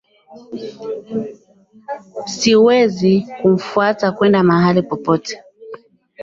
Siwezi 2.25 3.27
kumfuata 3.41 4.11
kwenda 4.11 4.43
mahali 4.43 4.81
popote 4.81 5.35